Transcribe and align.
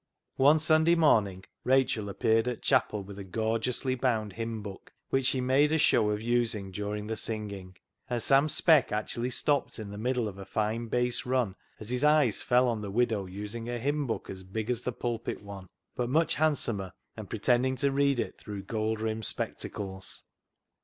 One 0.37 0.57
Sunday 0.57 0.95
morning 0.95 1.43
Rachel 1.63 2.09
appeared 2.09 2.47
at 2.47 2.63
chapel 2.63 3.03
with 3.03 3.19
a 3.19 3.23
gorgeously 3.23 3.93
bound 3.93 4.33
hymn 4.33 4.63
book, 4.63 4.91
which 5.11 5.27
she 5.27 5.41
made 5.41 5.71
a 5.71 5.77
show 5.77 6.09
of 6.09 6.23
using 6.23 6.71
during 6.71 7.05
the 7.05 7.15
singing, 7.15 7.77
and 8.09 8.19
Sam 8.19 8.49
Speck 8.49 8.91
actually 8.91 9.29
stopped 9.29 9.77
in 9.77 9.91
the 9.91 9.99
middle 9.99 10.27
of 10.27 10.39
a 10.39 10.43
fine 10.47 10.87
bass 10.87 11.23
run 11.23 11.53
as 11.79 11.91
his 11.91 12.03
eyes 12.03 12.41
fell 12.41 12.67
on 12.67 12.81
the 12.81 12.89
widow 12.89 13.27
using 13.27 13.69
a 13.69 13.77
hymn 13.77 14.07
book 14.07 14.27
as 14.27 14.43
big 14.43 14.71
as 14.71 14.81
the 14.81 14.91
pulpit 14.91 15.43
one, 15.43 15.67
but 15.95 16.09
much 16.09 16.33
handsomer, 16.33 16.93
and 17.15 17.29
pretend 17.29 17.67
ing 17.67 17.75
to 17.75 17.91
read 17.91 18.19
it 18.19 18.39
through 18.39 18.63
gold 18.63 18.99
rimmed 19.01 19.25
spectacles. 19.25 20.23